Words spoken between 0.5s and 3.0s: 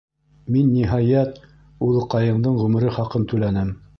Мин, ниһайәт, улыҡайыңдың ғүмере